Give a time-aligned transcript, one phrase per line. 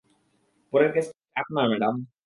[0.73, 1.95] পরের কেসটা আপনার, ম্যাডাম।